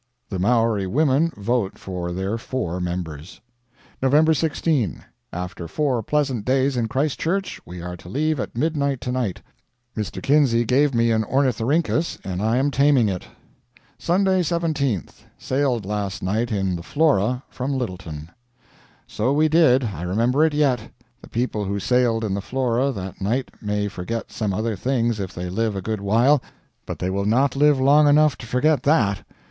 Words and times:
The 0.29 0.39
Maori 0.39 0.87
women 0.87 1.31
vote 1.37 1.77
for 1.77 2.11
their 2.11 2.39
four 2.39 2.79
members. 2.81 3.39
November 4.01 4.33
16. 4.33 5.03
After 5.31 5.67
four 5.67 6.01
pleasant 6.01 6.43
days 6.43 6.75
in 6.75 6.87
Christchurch, 6.87 7.61
we 7.67 7.83
are 7.83 7.95
to 7.97 8.09
leave 8.09 8.39
at 8.39 8.57
midnight 8.57 8.99
to 9.01 9.11
night. 9.11 9.43
Mr. 9.95 10.19
Kinsey 10.19 10.65
gave 10.65 10.95
me 10.95 11.11
an 11.11 11.23
ornithorhynchus, 11.25 12.17
and 12.23 12.41
I 12.41 12.57
am 12.57 12.71
taming 12.71 13.09
it. 13.09 13.27
Sunday, 13.99 14.39
17th. 14.41 15.19
Sailed 15.37 15.85
last 15.85 16.23
night 16.23 16.51
in 16.51 16.75
the 16.77 16.81
Flora, 16.81 17.43
from 17.47 17.71
Lyttelton. 17.71 18.29
So 19.05 19.31
we 19.31 19.47
did. 19.47 19.83
I 19.83 20.01
remember 20.01 20.43
it 20.43 20.55
yet. 20.55 20.81
The 21.21 21.29
people 21.29 21.65
who 21.65 21.79
sailed 21.79 22.25
in 22.25 22.33
the 22.33 22.41
Flora 22.41 22.91
that 22.91 23.21
night 23.21 23.51
may 23.61 23.87
forget 23.87 24.31
some 24.31 24.51
other 24.51 24.75
things 24.75 25.19
if 25.19 25.35
they 25.35 25.47
live 25.47 25.75
a 25.75 25.81
good 25.83 26.01
while, 26.01 26.41
but 26.87 26.97
they 26.97 27.11
will 27.11 27.25
not 27.25 27.55
live 27.55 27.79
long 27.79 28.07
enough 28.07 28.35
to 28.39 28.47
forget 28.47 28.81
that. 28.81 29.23